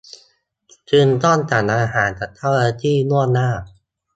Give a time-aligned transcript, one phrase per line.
[0.91, 3.49] จึงต้องสั่งอาหารกับเจ้าหน้าที่ล่วงหน้า